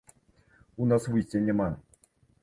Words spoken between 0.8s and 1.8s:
У нас выйсця няма.